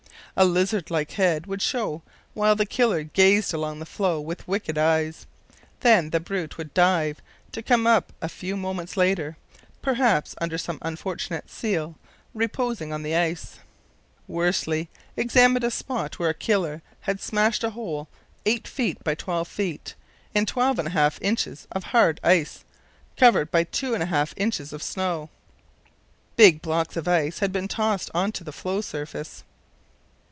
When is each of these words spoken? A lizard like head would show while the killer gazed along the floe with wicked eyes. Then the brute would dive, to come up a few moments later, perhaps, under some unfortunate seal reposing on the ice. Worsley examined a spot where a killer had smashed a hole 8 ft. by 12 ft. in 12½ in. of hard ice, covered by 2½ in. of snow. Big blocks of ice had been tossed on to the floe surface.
A 0.37 0.45
lizard 0.45 0.89
like 0.89 1.11
head 1.11 1.45
would 1.45 1.61
show 1.61 2.01
while 2.33 2.55
the 2.55 2.65
killer 2.65 3.03
gazed 3.03 3.53
along 3.53 3.77
the 3.79 3.85
floe 3.85 4.19
with 4.21 4.47
wicked 4.47 4.77
eyes. 4.77 5.27
Then 5.81 6.11
the 6.11 6.21
brute 6.21 6.57
would 6.57 6.73
dive, 6.73 7.21
to 7.51 7.61
come 7.61 7.85
up 7.85 8.13
a 8.21 8.29
few 8.29 8.55
moments 8.55 8.95
later, 8.95 9.35
perhaps, 9.81 10.33
under 10.39 10.57
some 10.57 10.79
unfortunate 10.83 11.49
seal 11.51 11.95
reposing 12.33 12.93
on 12.93 13.03
the 13.03 13.13
ice. 13.13 13.59
Worsley 14.25 14.87
examined 15.17 15.65
a 15.65 15.69
spot 15.69 16.17
where 16.17 16.29
a 16.29 16.33
killer 16.33 16.81
had 17.01 17.19
smashed 17.19 17.65
a 17.65 17.71
hole 17.71 18.07
8 18.45 18.63
ft. 18.63 19.03
by 19.03 19.13
12 19.15 19.49
ft. 19.49 19.93
in 20.33 20.45
12½ 20.45 21.19
in. 21.19 21.37
of 21.73 21.83
hard 21.83 22.21
ice, 22.23 22.63
covered 23.17 23.51
by 23.51 23.65
2½ 23.65 24.33
in. 24.37 24.73
of 24.73 24.81
snow. 24.81 25.29
Big 26.37 26.61
blocks 26.61 26.95
of 26.95 27.05
ice 27.05 27.39
had 27.39 27.51
been 27.51 27.67
tossed 27.67 28.09
on 28.13 28.31
to 28.31 28.45
the 28.45 28.53
floe 28.53 28.79
surface. 28.79 29.43